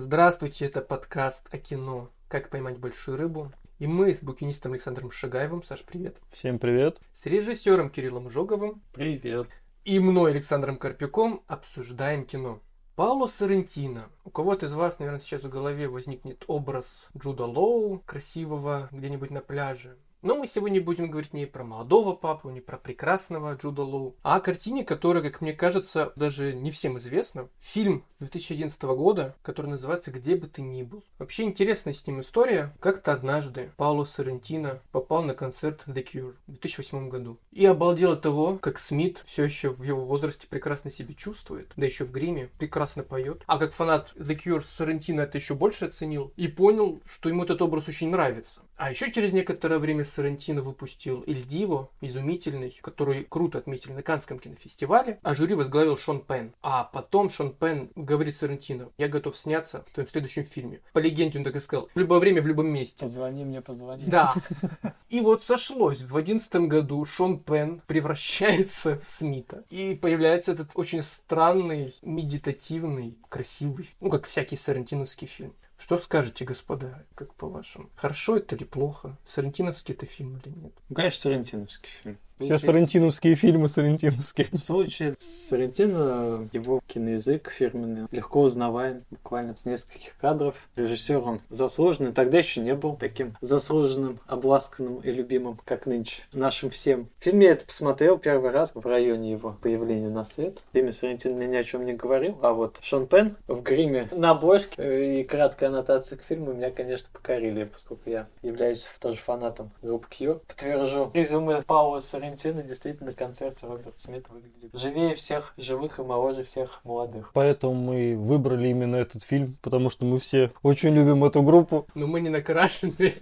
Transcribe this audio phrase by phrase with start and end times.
[0.00, 3.50] Здравствуйте, это подкаст о кино «Как поймать большую рыбу».
[3.80, 7.00] И мы с букинистом Александром Шагаевым, Саш, привет, Всем привет.
[7.12, 9.48] с режиссером Кириллом Жоговым Привет.
[9.84, 12.60] и мной, Александром Карпюком, обсуждаем кино.
[12.94, 14.08] Пауло Соррентино.
[14.22, 19.40] У кого-то из вас, наверное, сейчас в голове возникнет образ Джуда Лоу, красивого где-нибудь на
[19.40, 19.96] пляже.
[20.20, 24.36] Но мы сегодня будем говорить не про молодого папу, не про прекрасного Джуда Лоу, а
[24.36, 27.48] о картине, которая, как мне кажется, даже не всем известна.
[27.60, 31.04] Фильм 2011 года, который называется «Где бы ты ни был».
[31.18, 32.74] Вообще интересная с ним история.
[32.80, 37.38] Как-то однажды Пауло Соррентино попал на концерт The Cure в 2008 году.
[37.52, 41.86] И обалдел от того, как Смит все еще в его возрасте прекрасно себя чувствует, да
[41.86, 43.44] еще в гриме, прекрасно поет.
[43.46, 47.62] А как фанат The Cure Соррентино это еще больше оценил и понял, что ему этот
[47.62, 48.62] образ очень нравится.
[48.78, 54.38] А еще через некоторое время Соррентино выпустил «Иль Диво», изумительный, который круто отметили на Канском
[54.38, 56.54] кинофестивале, а жюри возглавил Шон Пен.
[56.62, 60.80] А потом Шон Пен говорит Соррентино, я готов сняться в твоем следующем фильме.
[60.92, 63.00] По легенде он так и сказал, в любое время, в любом месте.
[63.00, 64.04] Позвони мне, позвони.
[64.06, 64.32] Да.
[65.08, 66.02] И вот сошлось.
[66.02, 69.64] В одиннадцатом году Шон Пен превращается в Смита.
[69.70, 75.54] И появляется этот очень странный, медитативный, красивый, ну, как всякий сарантиновский фильм.
[75.78, 77.88] Что скажете, господа, как по-вашему?
[77.94, 79.16] Хорошо это или плохо?
[79.24, 80.72] Сарантиновский это фильм или нет?
[80.88, 82.18] Ну, конечно, Соррентиновский фильм.
[82.40, 84.46] Все соррентиновские фильмы соррентиновские.
[84.52, 90.54] В случае с Соррентино его киноязык фирменный легко узнаваем буквально с нескольких кадров.
[90.76, 96.70] Режиссер он заслуженный, тогда еще не был таким заслуженным, обласканным и любимым, как нынче нашим
[96.70, 97.08] всем.
[97.18, 100.62] В фильме я это посмотрел первый раз в районе его появления на свет.
[100.70, 104.08] В фильме Соррентино мне ни о чем не говорил, а вот Шон Пен в гриме
[104.12, 109.70] на обложке и краткая аннотация к фильму меня, конечно, покорили, поскольку я являюсь тоже фанатом
[109.82, 110.40] группы Cure.
[110.46, 116.42] Подтвержу резюме Паула Соррентино действительно на концерте Роберт Смит выглядит живее всех живых и моложе
[116.42, 117.30] всех молодых.
[117.32, 121.86] Поэтому мы выбрали именно этот фильм, потому что мы все очень любим эту группу.
[121.94, 123.14] Ну, мы не накрашены.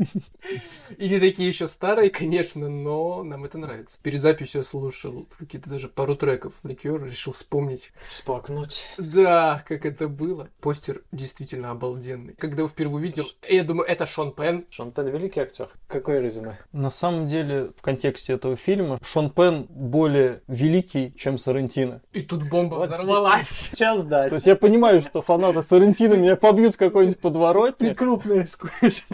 [0.97, 3.98] Или такие еще старые, конечно, но нам это нравится.
[4.03, 7.92] Перед записью я слушал какие-то даже пару треков Cure, решил вспомнить.
[8.09, 8.89] Всплакнуть.
[8.98, 10.48] Да, как это было.
[10.61, 12.35] Постер действительно обалденный.
[12.35, 14.67] Когда его впервые увидел, я думаю, это Шон Пен.
[14.70, 15.69] Шон Пен великий актер.
[15.86, 16.59] Какое резюме?
[16.73, 22.01] На самом деле, в контексте этого фильма, Шон Пен более великий, чем Соррентино.
[22.12, 23.48] И тут бомба Вот взорвалась.
[23.48, 24.29] Сейчас да.
[24.29, 27.95] То есть я понимаю, что фанаты Соррентино меня побьют в какой-нибудь Ты подворотне.
[27.95, 29.06] крупно рискуешь.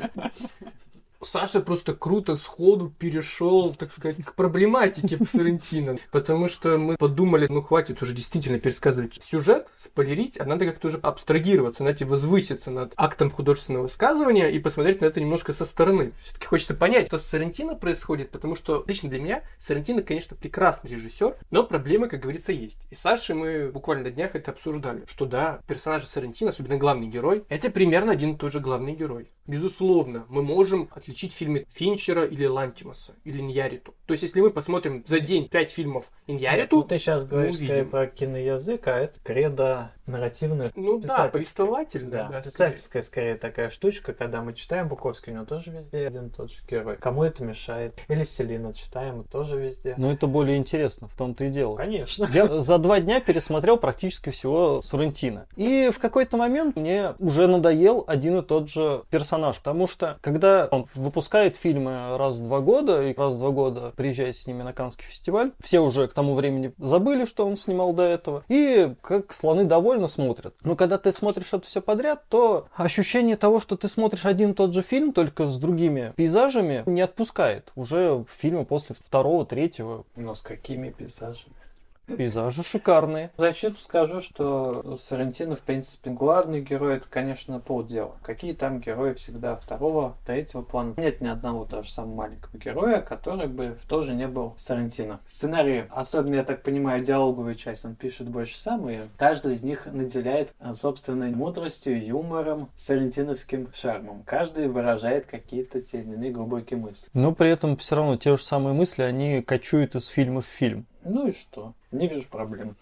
[1.24, 5.98] Саша просто круто сходу перешел, так сказать, к проблематике Соррентино.
[6.10, 10.98] Потому что мы подумали, ну хватит уже действительно пересказывать сюжет, спойлерить, а надо как-то уже
[10.98, 16.12] абстрагироваться, знаете, возвыситься над актом художественного высказывания и посмотреть на это немножко со стороны.
[16.18, 20.90] Все-таки хочется понять, что с Соррентино происходит, потому что лично для меня Соррентино, конечно, прекрасный
[20.90, 22.78] режиссер, но проблемы, как говорится, есть.
[22.90, 27.06] И с Сашей мы буквально на днях это обсуждали, что да, персонаж Соррентино, особенно главный
[27.06, 29.28] герой, это примерно один и тот же главный герой.
[29.46, 33.94] Безусловно, мы можем отличить фильмы Финчера или Лантимаса, или Иньяриту.
[34.06, 37.66] То есть, если мы посмотрим за день пять фильмов Ну, Иньяриту, ты сейчас говоришь увидим.
[37.66, 40.70] скорее про киноязык, а это кредо нарративное.
[40.74, 41.30] ну да, писательское.
[41.30, 42.42] повествовательно, Да, да, скорее.
[42.52, 46.50] писательская скорее такая штучка, когда мы читаем Буковский, у него тоже везде один и тот
[46.50, 46.96] же герой.
[46.96, 47.94] Кому это мешает?
[48.08, 49.94] Или Селина читаем, и тоже везде.
[49.98, 51.76] Но это более интересно, в том-то и дело.
[51.76, 52.28] Конечно.
[52.32, 55.46] Я за два дня пересмотрел практически всего Соррентино.
[55.56, 59.31] И в какой-то момент мне уже надоел один и тот же персонаж.
[59.58, 63.92] Потому что, когда он выпускает фильмы раз в два года, и раз в два года
[63.96, 67.92] приезжает с ними на Каннский фестиваль, все уже к тому времени забыли, что он снимал
[67.92, 68.44] до этого.
[68.48, 70.54] И как слоны довольно смотрят.
[70.62, 74.54] Но когда ты смотришь это все подряд, то ощущение того, что ты смотришь один и
[74.54, 77.72] тот же фильм, только с другими пейзажами, не отпускает.
[77.76, 81.61] Уже фильмы после второго, третьего Но с какими пейзажами?
[82.06, 83.30] Пейзажи шикарные.
[83.36, 88.16] В защиту скажу, что Сарантино, в принципе, главный герой это, конечно, полдела.
[88.22, 90.94] Какие там герои всегда второго, третьего плана.
[90.96, 95.20] Нет ни одного даже самого маленького героя, который бы тоже не был Сарантино.
[95.26, 99.86] Сценарий, особенно, я так понимаю, диалоговую часть он пишет больше сам, и каждый из них
[99.86, 104.22] наделяет а, собственной мудростью, юмором, сарантиновским шармом.
[104.24, 107.08] Каждый выражает какие-то те или иные глубокие мысли.
[107.12, 110.86] Но при этом все равно те же самые мысли, они кочуют из фильма в фильм.
[111.04, 111.74] Ну и что?
[111.90, 112.76] Не вижу проблем.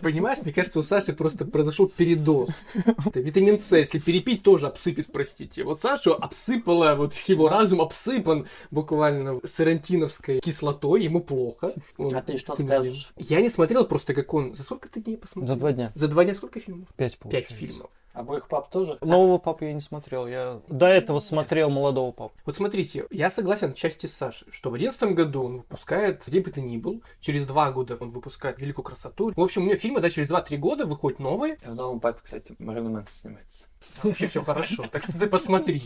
[0.00, 2.64] Понимаешь, мне кажется, у Саши просто произошел передоз.
[3.04, 5.62] Это витамин С, если перепить, тоже обсыпет, простите.
[5.64, 11.74] Вот Сашу обсыпала, вот его разум обсыпан буквально сарантиновской кислотой, ему плохо.
[11.98, 13.12] Он А ты что скажешь?
[13.16, 14.54] Я не смотрел просто, как он...
[14.54, 15.54] За сколько ты дней посмотрел?
[15.54, 15.92] За два дня.
[15.94, 16.88] За два дня сколько фильмов?
[16.96, 17.54] Пять Пять получается.
[17.54, 17.90] фильмов.
[18.14, 18.96] Обоих пап тоже?
[19.00, 20.28] Нового папу я не смотрел.
[20.28, 22.34] Я до этого смотрел молодого папу.
[22.44, 26.50] Вот смотрите, я согласен отчасти с Сашей, что в одиннадцатом году он выпускает «Где бы
[26.52, 29.32] ты ни был», через два года он выпускает «Великую красоту».
[29.34, 31.58] В общем, у него фильмы, да, через два-три года выходят новые.
[31.64, 33.66] В новом папе, кстати, Мэрилин Мэнсон снимается.
[34.04, 35.82] Вообще все хорошо, так что ты посмотри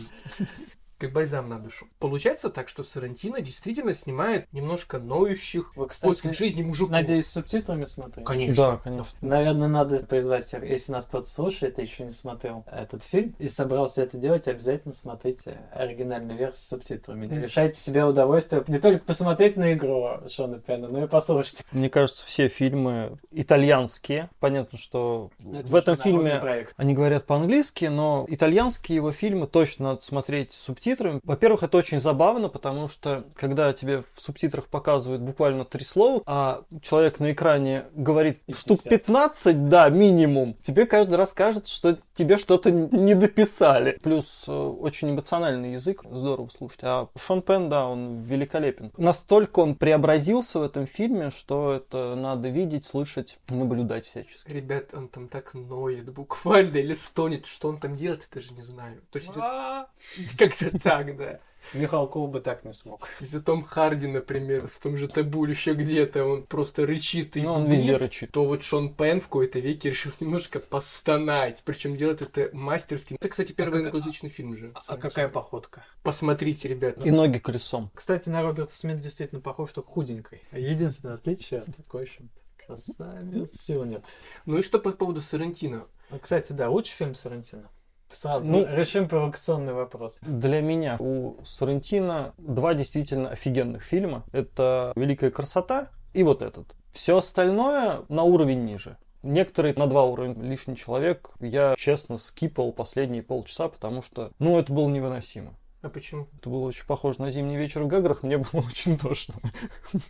[0.99, 1.87] как бальзам на душу.
[1.99, 6.91] Получается так, что Сарантино действительно снимает немножко ноющих Вы, кстати, жизни мужиков.
[6.91, 8.25] надеюсь, с субтитрами смотрели?
[8.25, 8.55] Конечно.
[8.55, 9.17] Да, конечно.
[9.21, 13.47] Наверное, надо призвать всех, если нас кто-то слушает и еще не смотрел этот фильм и
[13.47, 17.27] собрался это делать, обязательно смотрите оригинальную версию с субтитрами.
[17.27, 21.63] Не лишайте себе удовольствия не только посмотреть на игру Шона Пена, но и послушать.
[21.71, 24.29] Мне кажется, все фильмы итальянские.
[24.39, 26.73] Понятно, что Это в этом фильме проект.
[26.77, 31.21] они говорят по-английски, но итальянские его фильмы точно надо смотреть с субтитрами.
[31.23, 36.63] Во-первых, это очень забавно, потому что когда тебе в субтитрах показывают буквально три слова, а
[36.81, 38.61] человек на экране говорит 50.
[38.61, 43.97] штук 15, да, минимум, тебе каждый раз кажется, что тебе что-то не дописали.
[44.01, 46.79] Плюс э, очень эмоциональный язык, здорово слушать.
[46.83, 48.91] А Шон Пен, да, он великолепен.
[48.97, 54.49] Настолько он преобразился в этом фильме, что это надо видеть, слышать, наблюдать всячески.
[54.51, 58.63] Ребят, он там так ноет буквально или стонет, что он там делает, я даже не
[58.63, 59.01] знаю.
[59.11, 59.87] То есть из-за-
[60.37, 61.39] как-то так, да.
[61.73, 63.07] Михалков бы так не смог.
[63.19, 67.41] Из-за Том Харди, например, в том же Табу или еще где-то, он просто рычит и
[67.41, 68.31] Ну, он везде рычит.
[68.31, 71.61] то вот Шон Пен в какой-то веке решил немножко постонать.
[71.65, 73.15] Причем делает это мастерски.
[73.15, 74.71] Это, кстати, первый англоязычный фильм же.
[74.87, 75.83] А какая походка?
[76.01, 77.05] Посмотрите, ребят.
[77.05, 77.91] И ноги колесом.
[77.93, 80.41] Кстати, на Роберта Смит действительно похож, только худенькой.
[80.51, 84.03] Единственное отличие такое, в общем-то, красавец, сил нет.
[84.45, 85.85] Ну и что по поводу Сарантино?
[86.09, 87.69] Ну, Кстати, да, лучший фильм Сарантино.
[88.11, 90.17] Сразу Ну, решим провокационный вопрос.
[90.21, 94.23] Для меня у Соррентино два действительно офигенных фильма.
[94.31, 96.75] Это «Великая красота» и вот этот.
[96.91, 98.97] Все остальное на уровень ниже.
[99.21, 101.31] Некоторые на два уровня лишний человек.
[101.39, 105.55] Я, честно, скипал последние полчаса, потому что, ну, это было невыносимо.
[105.81, 106.27] А почему?
[106.37, 109.35] Это было очень похоже на зимний вечер в Гаграх, мне было очень тошно.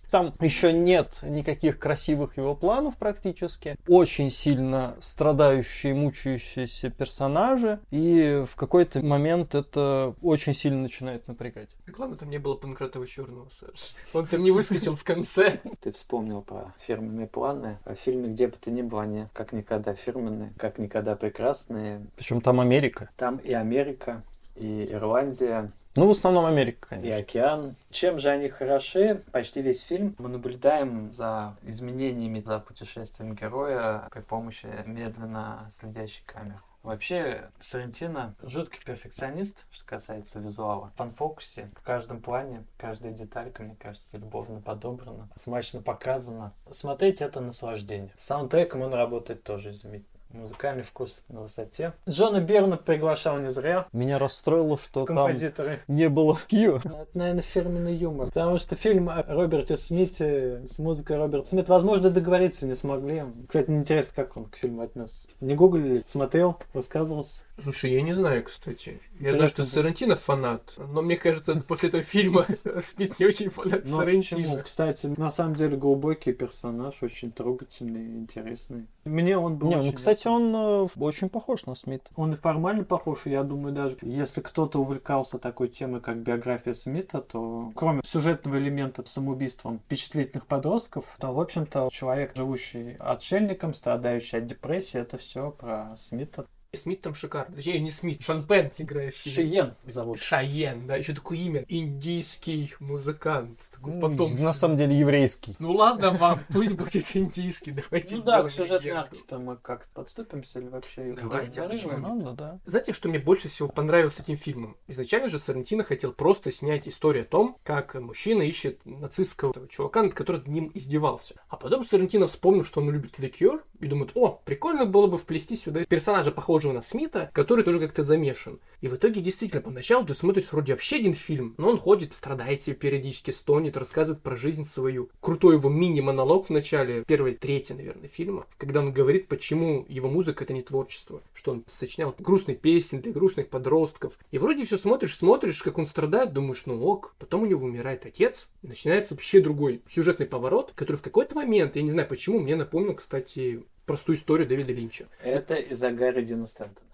[0.10, 3.78] Там еще нет никаких красивых его планов практически.
[3.88, 7.80] Очень сильно страдающие, мучающиеся персонажи.
[7.92, 11.76] И в какой-то момент это очень сильно начинает напрягать.
[11.86, 13.94] И главное, там не было Панкратова Черного, Саш.
[14.14, 15.60] Он там не выскочил в конце.
[15.82, 17.78] Ты вспомнил про фирменные планы.
[17.86, 22.08] В фильме «Где бы ты ни был», они как никогда фирменные, как никогда прекрасные.
[22.16, 23.12] Причем там Америка.
[23.18, 24.24] Там и Америка,
[24.60, 27.18] и Ирландия, Ну, в основном Америка, и конечно.
[27.20, 27.76] океан.
[27.90, 29.24] Чем же они хороши?
[29.32, 36.60] Почти весь фильм мы наблюдаем за изменениями, за путешествием героя при помощи медленно следящей камеры.
[36.84, 40.92] Вообще, Сарантино жуткий перфекционист, что касается визуала.
[40.96, 46.54] В фан-фокусе в каждом плане, каждая деталька, мне кажется, любовно подобрана, смачно показана.
[46.72, 48.14] Смотреть это наслаждение.
[48.16, 50.19] С саундтреком он работает тоже изумительно.
[50.32, 51.94] Музыкальный вкус на высоте.
[52.08, 53.88] Джона Берна приглашал не зря.
[53.92, 55.82] Меня расстроило, что там Композиторы.
[55.88, 56.78] не было Киева.
[56.86, 58.28] Это, наверное, фирменный юмор.
[58.28, 63.24] Потому что фильм о Роберте Смите с музыкой Роберта Смит, возможно, договориться не смогли.
[63.48, 65.26] Кстати, интересно, как он к фильму отнес.
[65.42, 67.44] Не гуглили, смотрел, высказывался.
[67.62, 69.02] Слушай, я не знаю, кстати.
[69.20, 69.64] Я Интересно знаю, что.
[69.66, 72.46] Сарантино фанат, но мне кажется, после этого фильма
[72.84, 74.42] Смит не очень фанат Но Сарантино.
[74.42, 74.60] почему?
[74.64, 78.86] Кстати, на самом деле глубокий персонаж, очень трогательный и интересный.
[79.04, 82.10] Мне он был Не, очень ну, кстати, он э, очень похож на Смита.
[82.16, 87.22] Он и формально похож, я думаю, даже если кто-то увлекался такой темой, как биография Смита,
[87.22, 94.48] то кроме сюжетного элемента самоубийством впечатлительных подростков, то, в общем-то, человек, живущий отшельником, страдающий от
[94.48, 96.46] депрессии, это все про Смита.
[96.76, 97.58] Смит там шикарный.
[97.58, 99.32] Точнее, не Смит, Шон Пен играющий.
[99.32, 100.20] Шиен зовут.
[100.20, 101.66] Шайен, да, еще такое имя.
[101.68, 103.60] Индийский музыкант.
[103.72, 104.36] Такой потом.
[104.36, 105.56] На самом деле еврейский.
[105.60, 110.60] Ну ладно вам, пусть будет индийский, давайте Ну да, к сюжетной арке-то мы как-то подступимся
[110.60, 112.60] или вообще Давайте, Надо, да.
[112.66, 114.78] Знаете, что мне больше всего понравилось с этим фильмом?
[114.88, 120.14] Изначально же Сарантино хотел просто снять историю о том, как мужчина ищет нацистского чувака, над
[120.14, 121.36] которым над ним издевался.
[121.50, 125.18] А потом Сарантино вспомнил, что он любит The Cure, и думает, о, прикольно было бы
[125.18, 128.60] вплести сюда персонажа, похожего на Смита, который тоже как-то замешан.
[128.82, 132.62] И в итоге, действительно, поначалу ты смотришь вроде вообще один фильм, но он ходит, страдает
[132.62, 135.10] себе периодически, стонет, рассказывает про жизнь свою.
[135.20, 140.44] Крутой его мини-монолог в начале первой трети, наверное, фильма, когда он говорит, почему его музыка
[140.44, 144.18] это не творчество, что он сочинял грустные песни для грустных подростков.
[144.32, 147.16] И вроде все смотришь, смотришь, как он страдает, думаешь, ну ок.
[147.20, 151.76] Потом у него умирает отец, и начинается вообще другой сюжетный поворот, который в какой-то момент,
[151.76, 155.06] я не знаю почему, мне напомнил, кстати, простую историю Дэвида Линча.
[155.24, 156.88] Это из-за Гарри Дина Стэнтона.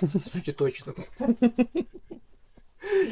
[0.00, 0.92] Слушайте, точно.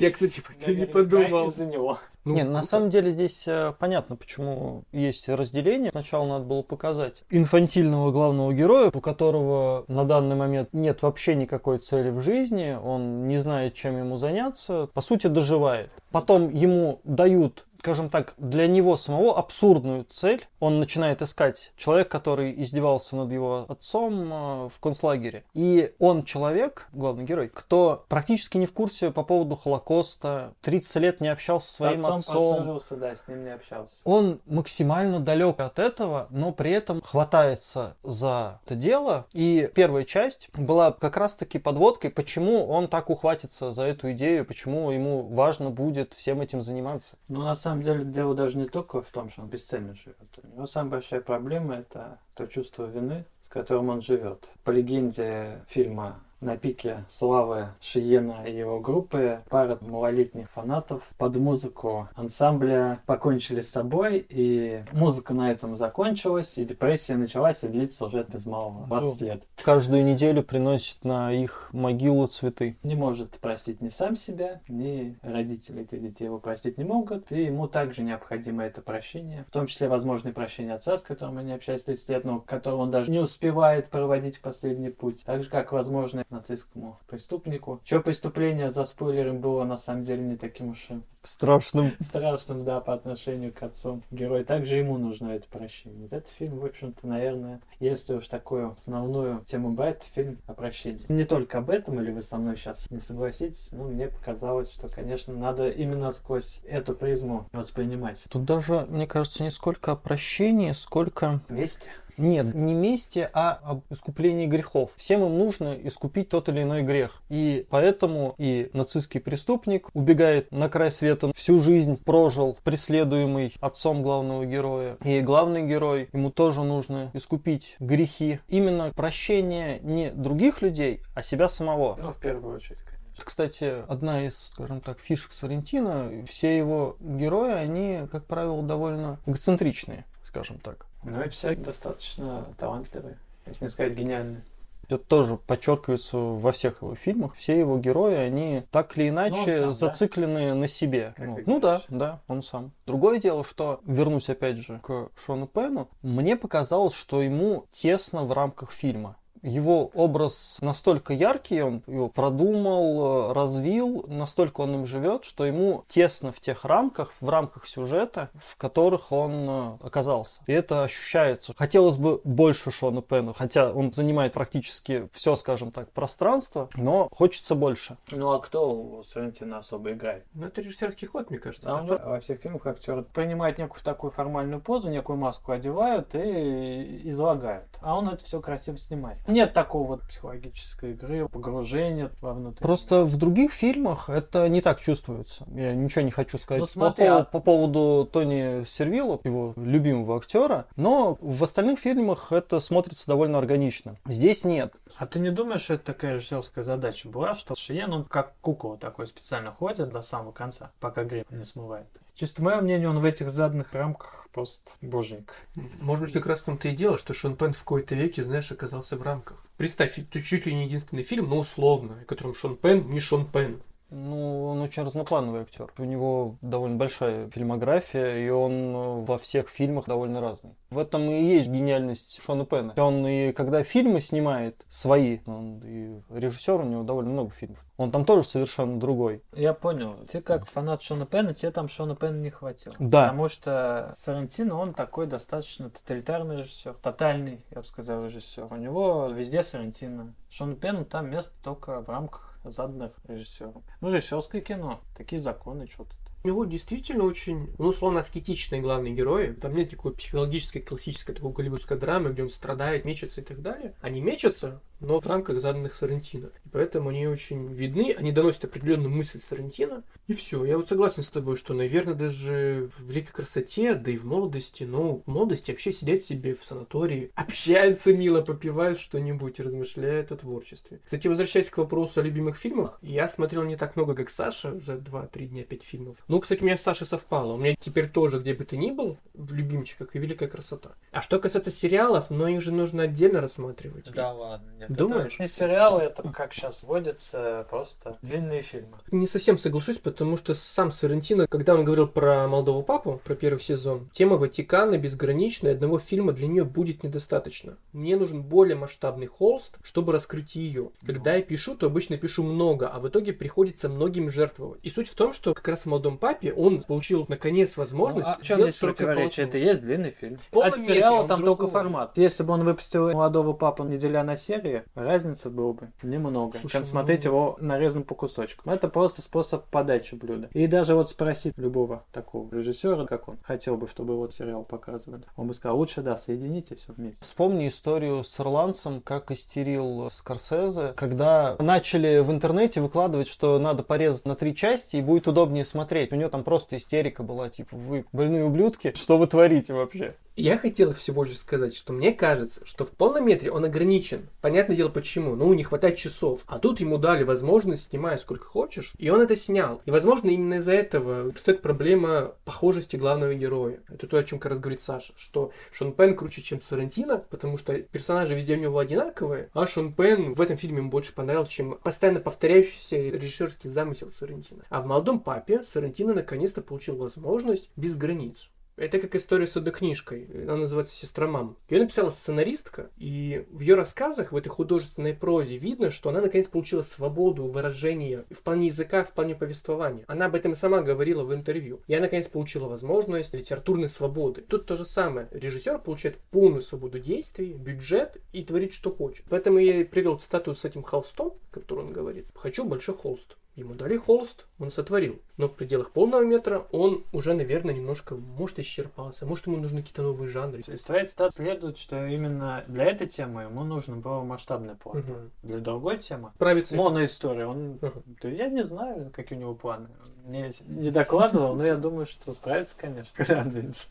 [0.01, 1.47] Я, кстати, по тебе не подумал.
[1.47, 2.01] из-за него.
[2.25, 5.93] Ну, Не, на самом деле здесь э, понятно, почему есть разделение.
[5.93, 11.79] Сначала надо было показать инфантильного главного героя, у которого на данный момент нет вообще никакой
[11.79, 15.91] цели в жизни, он не знает, чем ему заняться, по сути доживает.
[16.11, 20.47] Потом ему дают скажем так, для него самого абсурдную цель.
[20.61, 25.45] Он начинает искать человек, который издевался над его отцом э, в концлагере.
[25.55, 31.21] И он человек, главный герой, кто практически не в курсе по поводу Холокоста, 30 лет
[31.21, 32.57] не общался со своим с отцом отцом.
[32.57, 33.95] поссорился, да, с ним не общался.
[34.05, 39.27] Он максимально далек от этого, но при этом хватается за это дело.
[39.33, 44.91] И первая часть была как раз-таки подводкой, почему он так ухватится за эту идею, почему
[44.91, 47.17] ему важно будет всем этим заниматься.
[47.29, 50.17] Ну, на самом деле, дело даже не только в том, что он бесцельно живет.
[50.43, 54.49] У него самая большая проблема– это то чувство вины, с которым он живет.
[54.65, 62.09] По легенде фильма на пике славы Шиена и его группы пара малолетних фанатов под музыку
[62.14, 68.25] ансамбля покончили с собой, и музыка на этом закончилась, и депрессия началась, и длится уже
[68.25, 69.42] без малого 20 лет.
[69.62, 72.76] Каждую неделю приносит на их могилу цветы.
[72.82, 77.44] Не может простить ни сам себя, ни родители этих детей его простить не могут, и
[77.44, 81.52] ему также необходимо это прощение, в том числе, возможно, и прощение отца, с которым они
[81.52, 85.50] общались 30 лет, но которого он даже не успевает проводить в последний путь, так же,
[85.50, 90.87] как, возможно, нацистскому преступнику, чье преступление за спойлером было на самом деле не таким уж
[90.91, 91.93] и Страшным.
[92.01, 94.43] страшным, да, по отношению к отцу героя.
[94.43, 96.03] Также ему нужно это прощение.
[96.05, 101.05] Вот этот фильм, в общем-то, наверное, если уж такую основную тему брать, фильм о прощении.
[101.09, 104.89] Не только об этом, или вы со мной сейчас не согласитесь, но мне показалось, что,
[104.89, 108.25] конечно, надо именно сквозь эту призму воспринимать.
[108.31, 111.91] Тут даже, мне кажется, не сколько о прощении, сколько Вместе.
[112.21, 114.91] Нет, не мести, а об искуплении грехов.
[114.97, 117.23] Всем им нужно искупить тот или иной грех.
[117.31, 124.45] И поэтому и нацистский преступник убегает на край света, всю жизнь прожил, преследуемый отцом главного
[124.45, 124.99] героя.
[125.03, 128.41] И главный герой, ему тоже нужно искупить грехи.
[128.49, 131.97] Именно прощение не других людей, а себя самого.
[132.00, 132.79] Ну, в первую очередь.
[133.17, 136.11] Это, кстати, одна из, скажем так, фишек Соррентино.
[136.29, 140.89] Все его герои, они, как правило, довольно эгоцентричные, скажем так.
[141.02, 144.42] Ну и все достаточно талантливые, если не сказать гениальные.
[144.85, 147.37] Это тоже подчеркивается во всех его фильмах.
[147.37, 149.73] Все его герои, они так или иначе Ну, сам, да?
[149.73, 151.14] зациклены на себе.
[151.16, 152.73] Как Ну, ну да, да, он сам.
[152.87, 158.33] Другое дело, что, вернусь опять же к Шону Пену, мне показалось, что ему тесно в
[158.33, 159.16] рамках фильма.
[159.42, 165.85] Его образ настолько яркий, он его продумал, э, развил, настолько он им живет, что ему
[165.88, 170.40] тесно в тех рамках, в рамках сюжета, в которых он э, оказался.
[170.47, 171.54] И это ощущается.
[171.56, 177.54] Хотелось бы больше Шона Пену, хотя он занимает практически все, скажем так, пространство, но хочется
[177.54, 177.97] больше.
[178.11, 180.25] Ну а кто у Соррентино особо играет?
[180.35, 181.70] Ну, это режиссерский ход, мне кажется.
[181.70, 187.09] А он во всех фильмах актеры принимают некую такую формальную позу, некую маску одевают и
[187.11, 187.68] излагают.
[187.80, 189.18] А он это все красиво снимает.
[189.31, 192.63] Нет такого вот психологической игры, погружения вовнутрь.
[192.63, 195.47] Просто в других фильмах это не так чувствуется.
[195.55, 200.17] Я ничего не хочу сказать Ну, смотри, плохого а- по поводу Тони Сервилла, его любимого
[200.17, 203.97] актера, но в остальных фильмах это смотрится довольно органично.
[204.07, 204.73] Здесь нет.
[204.97, 208.77] А ты не думаешь, что это такая режиссерская задача была, что Шиен, он как кукла
[208.77, 211.87] такой специально ходит до самого конца, пока грим не смывает?
[212.15, 215.35] Чисто мое мнение, он в этих заданных рамках просто боженька.
[215.55, 218.51] Может быть, как раз в том-то и дело, что Шон Пен в какой-то веке, знаешь,
[218.51, 219.45] оказался в рамках.
[219.57, 223.27] Представь, это чуть ли не единственный фильм, но условно, в котором Шон Пен не Шон
[223.27, 223.61] Пен.
[223.90, 225.73] Ну, он очень разноплановый актер.
[225.78, 230.54] У него довольно большая фильмография, и он э, во всех фильмах довольно разный.
[230.70, 232.75] В этом и есть гениальность Шона Пена.
[232.76, 237.64] Он и когда фильмы снимает свои, он и режиссер, у него довольно много фильмов.
[237.76, 239.23] Он там тоже совершенно другой.
[239.32, 239.97] Я понял.
[240.11, 242.76] Ты как фанат Шона Пена, тебе там Шона Пена не хватило.
[242.78, 243.04] Да.
[243.04, 248.49] Потому что Сарантино, он такой достаточно тоталитарный режиссер, тотальный, я бы сказал, режиссер.
[248.50, 250.14] У него везде Сарантино.
[250.28, 253.64] Шон Пену там место только в рамках заданных режиссером.
[253.80, 254.80] Ну, режиссерское кино.
[254.97, 255.94] Такие законы, что-то.
[256.23, 259.32] У него действительно очень, ну, условно, аскетичные главные герои.
[259.32, 263.75] Там нет такой психологической, классической такой голливудской драмы, где он страдает, мечется и так далее.
[263.80, 266.31] Они мечутся, но в рамках заданных Сарантино.
[266.45, 269.85] И поэтому они очень видны, они доносят определенную мысль Сарантино.
[270.07, 270.45] И все.
[270.45, 274.65] Я вот согласен с тобой, что, наверное, даже в великой красоте, да и в молодости,
[274.65, 280.81] ну, в молодости вообще сидят себе в санатории, общаются мило, попивают что-нибудь, размышляют о творчестве.
[280.85, 284.75] Кстати, возвращаясь к вопросу о любимых фильмах, я смотрел не так много, как Саша, за
[284.75, 285.97] 2-3 дня 5 фильмов.
[286.09, 287.35] Ну, кстати, у меня с Сашей совпало.
[287.35, 290.75] У меня теперь тоже, где бы ты ни был, в любимчиках и великая красота.
[290.91, 293.87] А что касается сериалов, но их же нужно отдельно рассматривать.
[294.13, 295.19] ладно, Думаешь?
[295.19, 298.79] Не сериалы, это как сейчас водится, просто длинные фильмы.
[298.91, 303.41] Не совсем соглашусь, потому что сам Сарантино, когда он говорил про молодого папу, про первый
[303.41, 307.57] сезон, тема Ватикана безграничная, одного фильма для нее будет недостаточно.
[307.73, 310.71] Мне нужен более масштабный холст, чтобы раскрыть ее.
[310.87, 314.61] Когда я пишу, то обычно пишу много, а в итоге приходится многим жертвовать.
[314.62, 318.07] И суть в том, что как раз в молодом папе он получил наконец возможность.
[318.07, 319.27] Ну, а в чем здесь противоречие?
[319.27, 320.19] Это есть длинный фильм.
[320.19, 321.37] В полном От сериала там другой.
[321.37, 321.99] только формат.
[321.99, 326.61] Если бы он выпустил молодого папу неделя на серии, разница было бы немного, Слушай, чем
[326.62, 328.52] ну- смотреть его нарезанным по кусочкам.
[328.52, 330.29] Это просто способ подачи блюда.
[330.33, 335.02] И даже вот спросить любого такого режиссера, как он хотел бы, чтобы его сериал показывали,
[335.17, 337.02] он бы сказал, лучше да, соедините все вместе.
[337.02, 344.05] Вспомни историю с ирландцем, как истерил Скорсезе, когда начали в интернете выкладывать, что надо порезать
[344.07, 345.93] на три части и будет удобнее смотреть.
[345.93, 349.95] У него там просто истерика была, типа, вы больные ублюдки, что вы творите вообще?
[350.17, 354.09] Я хотел всего лишь сказать, что мне кажется, что в полном метре он ограничен.
[354.50, 355.14] Понятное дело почему.
[355.14, 356.25] Ну, не хватает часов.
[356.26, 358.73] А тут ему дали возможность, снимай сколько хочешь.
[358.78, 359.62] И он это снял.
[359.64, 363.61] И, возможно, именно из-за этого стоит проблема похожести главного героя.
[363.69, 364.92] Это то, о чем как раз говорит Саша.
[364.97, 369.30] Что Шон Пен круче, чем Сарантино, потому что персонажи везде у него одинаковые.
[369.35, 374.47] А Шон Пен в этом фильме ему больше понравился, чем постоянно повторяющийся режиссерский замысел Сарантино.
[374.50, 378.30] А в «Молодом папе» Сарантино наконец-то получил возможность без границ.
[378.61, 380.07] Это как история с книжкой.
[380.25, 381.38] Она называется «Сестра мам».
[381.49, 386.29] Ее написала сценаристка, и в ее рассказах, в этой художественной прозе, видно, что она наконец
[386.29, 389.85] получила свободу выражения в плане языка, в плане повествования.
[389.87, 391.62] Она об этом и сама говорила в интервью.
[391.69, 394.21] Я наконец получила возможность литературной свободы.
[394.21, 395.09] Тут то же самое.
[395.11, 399.07] Режиссер получает полную свободу действий, бюджет и творит, что хочет.
[399.09, 402.09] Поэтому я и привел цитату с этим холстом, который он говорит.
[402.14, 403.17] «Хочу большой холст».
[403.40, 405.00] Ему дали холст, он сотворил.
[405.16, 409.06] Но в пределах полного метра он уже, наверное, немножко, может, исчерпался.
[409.06, 410.42] Может, ему нужны какие-то новые жанры.
[410.47, 414.80] Из твоей цитаты следует, что именно для этой темы ему нужно было масштабный план.
[414.80, 415.11] Мгм.
[415.23, 416.54] Для другой темы Справиться.
[416.54, 417.59] Моноистория, он...
[417.62, 417.82] Мгм.
[418.02, 419.70] Да я не знаю, какие у него планы.
[420.07, 423.25] Мне не докладывал, но я думаю, что справится, конечно, когда.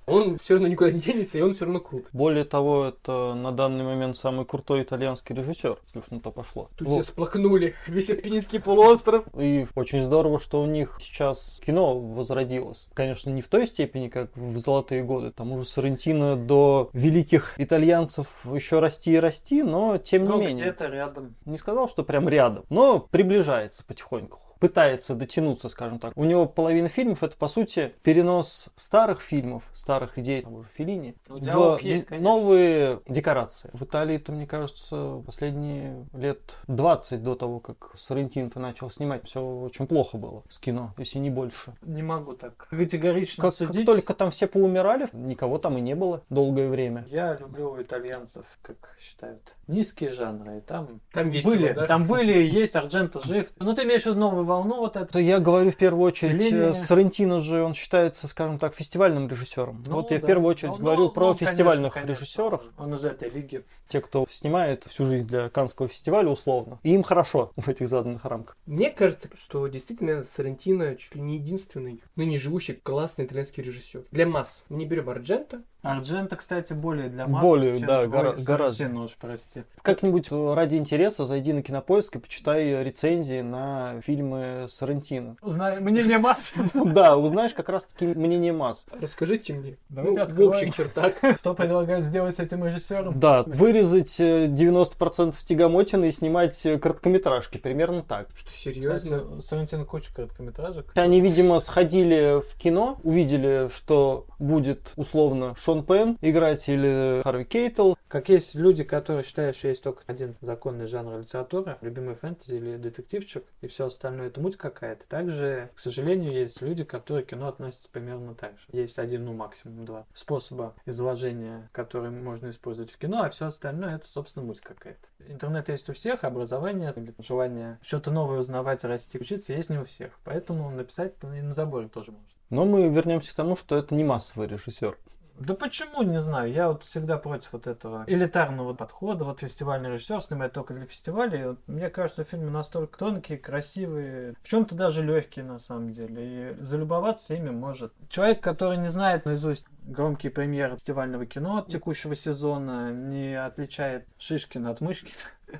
[0.05, 2.05] Он все равно никуда не денется, и он все равно крут.
[2.13, 6.69] Более того, это на данный момент самый крутой итальянский режиссер, если уж на то пошло.
[6.77, 7.03] Тут Вот.
[7.03, 7.75] все сплакнули.
[7.87, 9.25] Весь Апеннинский полуостров.
[9.37, 12.89] И очень здорово, что у них сейчас кино возродилось.
[12.93, 15.31] Конечно, не в той степени, как в золотые годы.
[15.31, 20.55] Тому же Соррентино до великих итальянцев еще расти и расти, но тем не Ну, менее.
[20.55, 21.35] где-то рядом.
[21.45, 24.39] Не сказал, что прям рядом, но приближается потихоньку.
[24.59, 26.11] Пытается дотянуться, скажем так.
[26.15, 31.15] У него половина фильмов это, по сути, перенос старых фильмов, старых идей, того же Филини,
[31.29, 32.29] Ну, в есть, конечно.
[32.29, 33.69] новые декорации.
[33.73, 39.87] В Италии-то, мне кажется, последние лет 20 до того, как Соррентино-то начал снимать, все очень
[39.87, 41.73] плохо было с кино, если не больше.
[41.81, 43.85] Не могу так категорично Как, как судить.
[43.85, 47.05] только там все поумирали, никого там и не было долгое время.
[47.09, 50.57] Я люблю итальянцев, как считают, низкие жанры.
[50.57, 51.85] И там Там весело, были, да?
[51.85, 53.47] там были, и есть Ардженто жив.
[53.57, 55.19] Ну, ты имеешь в виду новую волну вот эту?
[55.19, 59.83] Я говорю в первую очередь, э, Соррентино же, он считается, скажем так, фестивальным режиссером.
[59.87, 62.93] Ну, вот я в первую очередь Ну, говорю ну, про ну, фестивальных конечно, режиссерах, Он
[62.95, 63.63] из этой лиги.
[63.87, 66.79] те, кто снимает всю жизнь для Канского фестиваля условно.
[66.83, 68.57] И им хорошо в этих заданных рамках.
[68.65, 74.03] Мне кажется, что действительно Сарантино чуть ли не единственный ныне живущий классный итальянский режиссер.
[74.11, 74.63] Для масс.
[74.69, 75.61] Мы не берем Арджента.
[75.81, 78.77] Ардженто, кстати, более для масс, Более, чем да, твой гора- гораздо.
[78.77, 79.63] Сарантино уж, прости.
[79.81, 85.35] Как-нибудь э, ради интереса зайди на кинопоиск и почитай рецензии на фильмы Соррентино.
[85.41, 86.53] Узнай мнение масс.
[86.73, 88.85] Да, узнаешь как раз-таки мнение масс.
[88.99, 89.77] Расскажите мне.
[89.89, 91.13] Давайте ну, в общих чертах.
[91.37, 93.19] Что предлагают сделать с этим режиссером?
[93.19, 98.27] Да, вырезать э, 90% тягомотины и снимать э, короткометражки, примерно так.
[98.35, 99.19] Что, серьезно?
[99.19, 100.91] Кстати, Сарантино куча короткометражек.
[100.95, 107.93] Они, видимо, сходили в кино, увидели, что будет условно Шон Пен играть или Харви Кейтл.
[108.07, 112.77] Как есть люди, которые считают, что есть только один законный жанр литературы, любимый фэнтези или
[112.77, 115.07] детективчик, и все остальное это муть какая-то.
[115.07, 118.65] Также, к сожалению, есть люди, которые к кино относятся примерно так же.
[118.71, 123.95] Есть один, ну максимум два способа изложения, которые можно использовать в кино, а все остальное
[123.95, 125.07] это, собственно, муть какая-то.
[125.27, 130.11] Интернет есть у всех, образование, желание что-то новое узнавать, расти, учиться есть не у всех.
[130.23, 132.27] Поэтому написать и на заборе тоже можно.
[132.49, 134.97] Но мы вернемся к тому, что это не массовый режиссер.
[135.39, 136.51] Да почему, не знаю.
[136.51, 139.23] Я вот всегда против вот этого элитарного подхода.
[139.23, 141.45] Вот фестивальный режиссер снимает только для фестивалей.
[141.45, 146.51] Вот мне кажется, фильмы настолько тонкие, красивые, в чем-то даже легкие на самом деле.
[146.51, 147.93] И залюбоваться ими может.
[148.09, 154.81] Человек, который не знает наизусть громкие премьеры фестивального кино текущего сезона, не отличает Шишкина от
[154.81, 155.13] Мышкина.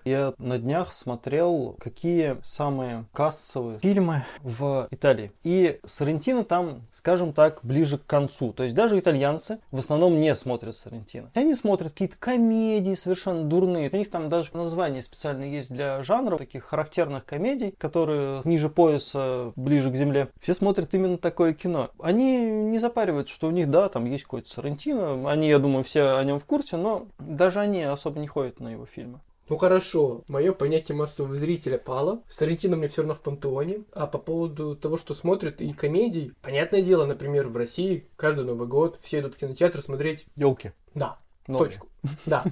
[0.05, 5.31] Я на днях смотрел, какие самые кассовые фильмы в Италии.
[5.43, 8.53] И Соррентино там, скажем так, ближе к концу.
[8.53, 11.31] То есть даже итальянцы в основном не смотрят Соррентино.
[11.35, 13.89] Они смотрят какие-то комедии совершенно дурные.
[13.91, 19.51] У них там даже название специально есть для жанра таких характерных комедий, которые ниже пояса,
[19.55, 20.29] ближе к земле.
[20.39, 21.89] Все смотрят именно такое кино.
[21.99, 25.29] Они не запариваются, что у них, да, там есть какой-то Соррентино.
[25.29, 28.69] Они, я думаю, все о нем в курсе, но даже они особо не ходят на
[28.69, 29.19] его фильмы.
[29.49, 32.23] Ну хорошо, мое понятие массового зрителя пало.
[32.29, 33.83] Сарантино мне все равно в пантеоне.
[33.93, 38.67] А по поводу того, что смотрят и комедий, понятное дело, например, в России каждый Новый
[38.67, 40.27] год все идут в кинотеатр смотреть.
[40.35, 40.71] Елки.
[40.93, 41.19] Да,
[41.57, 41.87] Точку.
[42.25, 42.43] Да.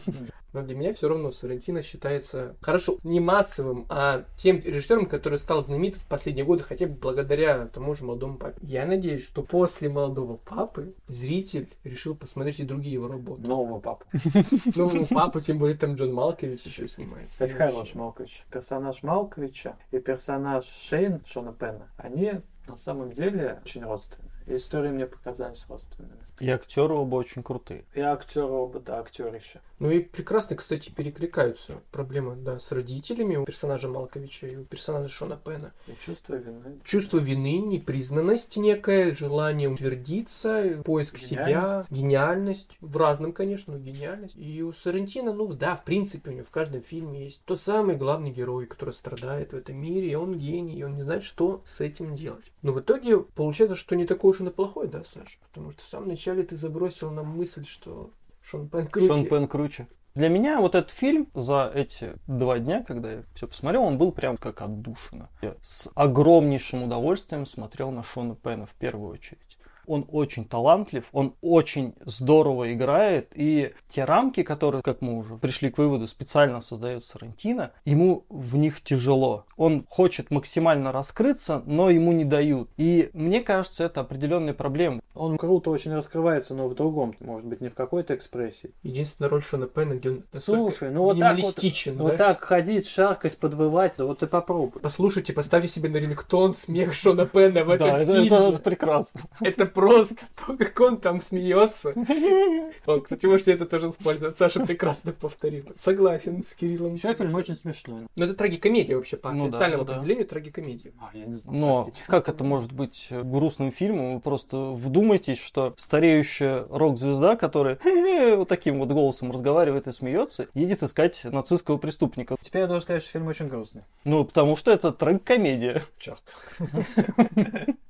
[0.54, 5.64] Но для меня все равно Сарантино считается хорошо, не массовым, а тем режиссером, который стал
[5.64, 8.58] знаменитым в последние годы, хотя бы благодаря тому же молодому папе.
[8.62, 13.42] Я надеюсь, что после молодого папы зритель решил посмотреть и другие его работы.
[13.44, 14.06] Нового папу.
[14.76, 17.46] Нового папу, тем более там Джон Малкович еще снимается.
[17.46, 18.46] Кстати, хорош Малкович.
[18.52, 24.27] Персонаж Малковича и персонаж Шейн Шона Пенна, они на самом деле очень родственны.
[24.48, 26.18] Истории мне показались родственными.
[26.40, 27.84] И актеры оба очень крутые.
[27.94, 29.60] И актеры оба, да, актерище.
[29.80, 35.08] Ну и прекрасно, кстати, перекликаются проблемы, да, с родителями у персонажа Малковича и у персонажа
[35.08, 35.72] Шона Пена.
[35.86, 36.80] И чувство вины.
[36.84, 41.92] Чувство вины, непризнанность некая, желание утвердиться, поиск себя, Гениальность.
[41.92, 42.78] гениальность.
[42.82, 44.36] В разном, конечно, но гениальность.
[44.36, 47.96] И у Сарантино, ну да, в принципе, у него в каждом фильме есть тот самый
[47.96, 51.62] главный герой, который страдает в этом мире, и он гений, и он не знает, что
[51.66, 52.52] с этим делать.
[52.64, 55.40] Но в итоге получается, что не такой уж он и плохой, да, Саш?
[55.50, 58.10] Потому что в самом начале ты забросил нам мысль, что
[58.50, 59.08] Шон Пен круче.
[59.08, 59.88] Шон Пен круче.
[60.16, 64.14] Для меня вот этот фильм за эти два дня, когда я все посмотрел, он был
[64.14, 65.30] прям как отдушина.
[65.42, 69.47] Я с огромнейшим удовольствием смотрел на Шона Пена в первую очередь.
[69.88, 75.70] Он очень талантлив, он очень здорово играет, и те рамки, которые, как мы уже пришли
[75.72, 79.46] к выводу, специально создает Сарантино, ему в них тяжело.
[79.56, 82.70] Он хочет максимально раскрыться, но ему не дают.
[82.78, 85.00] И мне кажется, это определенная проблема.
[85.16, 88.72] Он круто очень раскрывается, но в другом, может быть, не в какой-то экспрессии.
[88.84, 92.04] Единственная роль Шона Пена, где он Слушай, ну вот так вот, да?
[92.04, 94.82] вот так ходить, шаркать, подвывать, да вот ты попробуй.
[94.82, 98.28] Послушайте, поставьте себе на рингтон смех Шона Пена в этом Да, это, фильме.
[98.28, 99.22] это- это прекрасно.
[99.42, 100.16] Это просто
[100.48, 101.94] то, как он там смеется.
[102.88, 104.36] Он, кстати, можете это тоже использовать.
[104.36, 105.66] Саша прекрасно повторил.
[105.76, 106.96] Согласен с Кириллом.
[106.96, 108.08] Еще фильм очень смешной.
[108.16, 109.96] Но это трагикомедия вообще, по Ну официальному ну да.
[109.98, 110.94] определению трагикомедия.
[111.00, 112.06] А, я не знаю, Но простите.
[112.08, 114.16] как это может быть грустным фильмом?
[114.16, 117.78] Вы просто вдумайтесь, что стареющая рок-звезда, которая
[118.36, 122.36] вот таким вот голосом разговаривает и смеется, едет искать нацистского преступника.
[122.42, 123.84] Теперь я должен сказать, что фильм очень грустный.
[124.06, 125.84] Ну, потому что это трагикомедия.
[126.00, 126.36] Черт.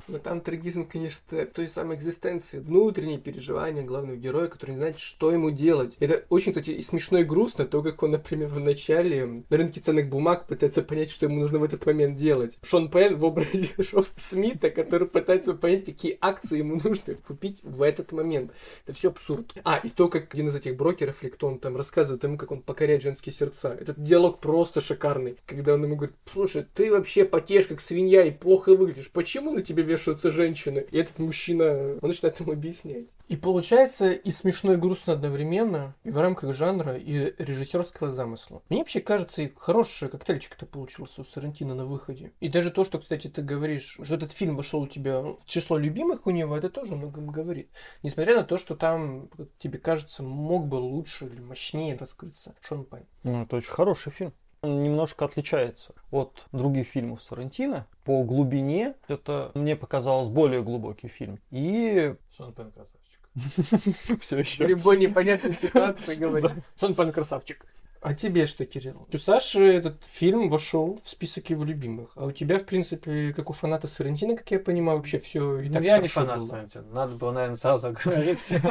[0.07, 5.31] Но там трагизм, конечно, той самой экзистенции, внутренние переживания главного героя, который не знает, что
[5.31, 5.95] ему делать.
[5.99, 10.09] Это очень, кстати, смешно и грустно, то, как он, например, в начале на рынке ценных
[10.09, 12.57] бумаг пытается понять, что ему нужно в этот момент делать.
[12.63, 17.81] Шон Пен в образе Шона Смита, который пытается понять, какие акции ему нужно купить в
[17.81, 18.51] этот момент.
[18.85, 19.53] Это все абсурд.
[19.63, 22.51] А, и то, как один из этих брокеров, или кто он там рассказывает ему, как
[22.51, 23.75] он покоряет женские сердца.
[23.79, 25.37] Этот диалог просто шикарный.
[25.45, 29.11] Когда он ему говорит, слушай, ты вообще потеешь как свинья и плохо выглядишь.
[29.11, 30.85] Почему на тебе вешаются женщины?
[30.91, 31.66] И этот мужчина,
[32.01, 33.07] он начинает ему объяснять.
[33.27, 38.61] И получается и смешно, и грустно одновременно, и в рамках жанра, и режиссерского замысла.
[38.69, 42.31] Мне вообще кажется, и хороший коктейльчик-то получился у Сарантино на выходе.
[42.39, 45.77] И даже то, что, кстати, ты говоришь, что этот фильм вошел у тебя в число
[45.77, 47.69] любимых у него, это тоже многом говорит.
[48.03, 53.05] Несмотря на то, что там, тебе кажется, мог бы лучше или мощнее раскрыться Шон Пен.
[53.23, 54.33] Ну, это очень хороший фильм.
[54.61, 57.85] Он немножко отличается от других фильмов Сарантино.
[58.03, 61.39] По глубине это мне показалось более глубокий фильм.
[61.51, 63.19] И Шон Пен красавчик.
[64.21, 64.65] все В еще.
[64.65, 66.51] любой непонятной ситуации говорит.
[66.79, 67.65] Шон Пен красавчик.
[68.07, 69.05] А тебе что, Кирилл?
[69.11, 72.11] У Саши этот фильм вошел в список его любимых.
[72.15, 75.67] А у тебя, в принципе, как у фаната Сарантино, как я понимаю, вообще все и
[75.67, 76.47] Ну, так я не фанат было.
[76.47, 76.85] Сарантино.
[76.93, 78.61] Надо было, наверное, сразу оговориться.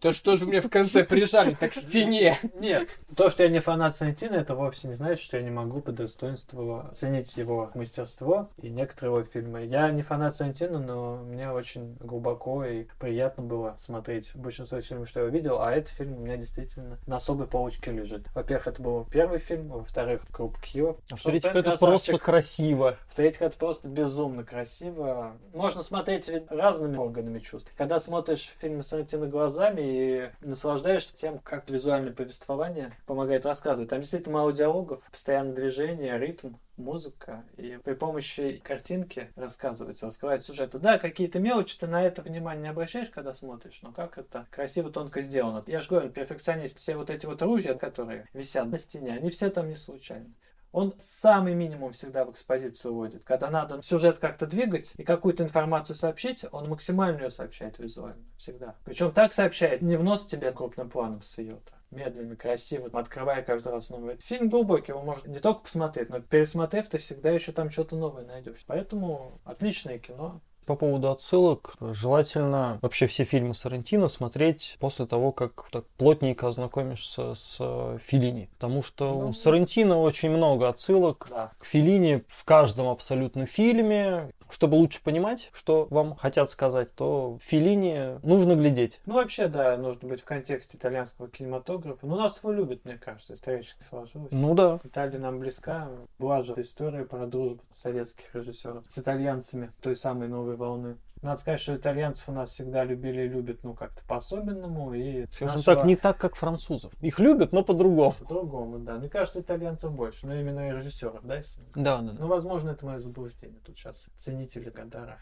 [0.00, 2.40] То что же мне в конце прижали так к стене?
[2.58, 5.80] Нет, то, что я не фанат Сарантино, это вовсе не значит, что я не могу
[5.80, 9.64] по достоинству оценить его мастерство и некоторые его фильмы.
[9.64, 15.20] Я не фанат Сарантино, но мне очень глубоко и приятно было смотреть большинство фильмов, что
[15.20, 18.26] я увидел, а этот фильм у меня действительно на особой полочке лежит.
[18.34, 20.98] Во-первых, это был первый фильм, во-вторых, Круп Кью.
[21.10, 21.88] А в-третьих, это красавчик.
[21.88, 22.96] просто красиво.
[23.08, 25.36] В-третьих, это просто безумно красиво.
[25.52, 27.70] Можно смотреть разными органами чувств.
[27.76, 33.90] Когда смотришь фильмы Сарантино глазами и наслаждаешься тем, как визуальное повествование помогает рассказывать.
[33.90, 36.54] Там действительно мало диалогов, постоянное движение, ритм.
[36.82, 40.70] Музыка, и при помощи картинки рассказывается, раскрывает сюжет.
[40.72, 44.90] Да, какие-то мелочи, ты на это внимание не обращаешь, когда смотришь, но как это красиво,
[44.90, 45.64] тонко сделано.
[45.66, 49.50] Я же говорю, перфекционист, все вот эти вот ружья, которые висят на стене, они все
[49.50, 50.34] там не случайны
[50.72, 53.24] он самый минимум всегда в экспозицию вводит.
[53.24, 58.24] Когда надо сюжет как-то двигать и какую-то информацию сообщить, он максимально ее сообщает визуально.
[58.38, 58.74] Всегда.
[58.84, 63.72] Причем так сообщает, не в нос тебе крупным планом сует, а медленно, красиво, открывая каждый
[63.72, 64.16] раз новый.
[64.18, 68.24] Фильм глубокий, его можно не только посмотреть, но пересмотрев, ты всегда еще там что-то новое
[68.24, 68.64] найдешь.
[68.66, 70.40] Поэтому отличное кино.
[70.64, 77.34] По поводу отсылок, желательно вообще все фильмы Сарантино смотреть после того, как так плотненько ознакомишься
[77.34, 78.48] с э, Филини.
[78.54, 81.50] Потому что ну, у Сарантино очень много отсылок да.
[81.58, 84.30] к Филини в каждом абсолютно фильме.
[84.52, 89.00] Чтобы лучше понимать, что вам хотят сказать, то Филини нужно глядеть.
[89.06, 92.06] Ну, вообще, да, нужно быть в контексте итальянского кинематографа.
[92.06, 94.30] Ну, нас его любят, мне кажется, исторически сложилось.
[94.30, 94.78] Ну да.
[94.84, 95.88] Италия нам близка.
[96.18, 100.98] Была же история про дружбу советских режиссеров с итальянцами той самой новой волны.
[101.22, 104.92] Надо сказать, что итальянцев у нас всегда любили и любят, ну, как-то по-особенному.
[104.92, 105.76] И Скажем нашего...
[105.76, 106.92] так, не так, как французов.
[107.00, 108.12] Их любят, но по-другому.
[108.12, 108.96] По-другому, да.
[108.96, 111.36] Мне кажется, итальянцев больше, но именно и режиссеров, да?
[111.36, 111.62] Если...
[111.76, 112.18] Да, да, да.
[112.18, 113.60] Ну, возможно, это мое заблуждение.
[113.64, 115.18] Тут сейчас ценители Гадара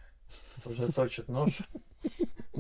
[0.65, 1.61] уже точат нож.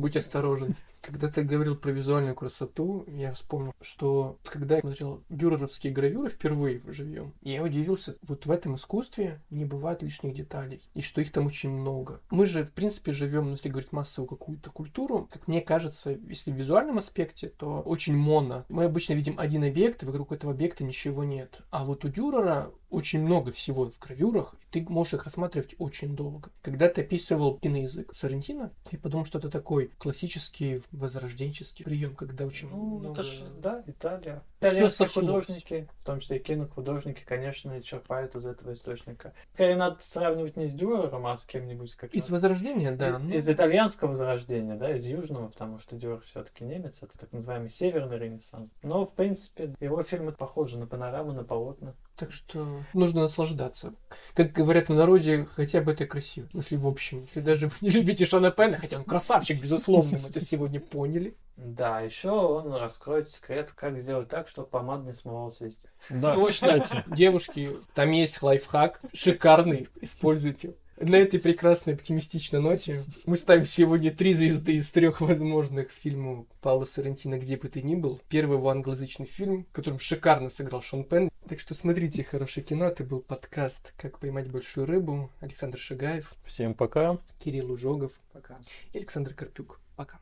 [0.01, 0.77] Будь осторожен.
[1.03, 6.81] Когда ты говорил про визуальную красоту, я вспомнил, что когда я смотрел бюреровские гравюры впервые
[6.87, 11.47] живьем, я удивился, вот в этом искусстве не бывает лишних деталей, и что их там
[11.47, 12.21] очень много.
[12.31, 16.51] Мы же, в принципе, живем, ну, если говорить массовую какую-то культуру, как мне кажется, если
[16.51, 18.65] в визуальном аспекте, то очень моно.
[18.69, 21.61] Мы обычно видим один объект, и вокруг этого объекта ничего нет.
[21.71, 26.14] А вот у Дюрера очень много всего в гравюрах, и ты можешь их рассматривать очень
[26.16, 26.50] долго.
[26.62, 32.68] Когда ты описывал киноязык Соррентино, я подумал, что это такой классический возрожденческий прием, когда очень
[32.68, 33.20] ну, много...
[33.20, 34.42] это ж, да, Италия.
[34.61, 39.33] Итальянские художники, в том числе и кинохудожники, конечно, черпают из этого источника.
[39.55, 43.18] Скорее, надо сравнивать не с Дюрером, а с кем-нибудь как Из Возрождения, да.
[43.18, 43.31] Ну...
[43.35, 48.18] из итальянского Возрождения, да, из южного, потому что Дюрер все-таки немец, это так называемый северный
[48.18, 48.70] ренессанс.
[48.83, 51.94] Но, в принципе, его фильмы похожи на панораму, на полотна.
[52.16, 53.94] Так что нужно наслаждаться.
[54.35, 56.49] Как говорят в народе, хотя бы это красиво.
[56.53, 60.29] Если в общем, если даже вы не любите Шона Пена, хотя он красавчик, безусловно, мы
[60.29, 61.35] это сегодня поняли.
[61.57, 65.89] Да, еще он раскроет секрет, как сделать так, чтобы помада не смывалась везде.
[66.09, 66.83] Да, точно.
[67.07, 70.75] Девушки, там есть лайфхак, шикарный, используйте.
[71.01, 76.85] На этой прекрасной оптимистичной ноте мы ставим сегодня три звезды из трех возможных фильмов Паула
[76.85, 78.21] Сарантино «Где бы ты ни был».
[78.29, 81.31] Первый его англоязычный фильм, в котором шикарно сыграл Шон Пен.
[81.49, 82.85] Так что смотрите хорошее кино.
[82.85, 85.31] Это был подкаст «Как поймать большую рыбу».
[85.41, 86.35] Александр Шагаев.
[86.45, 87.17] Всем пока.
[87.43, 88.21] Кирилл Ужогов.
[88.35, 88.59] Пока.
[88.93, 89.81] И Александр Карпюк.
[89.97, 90.21] Пока.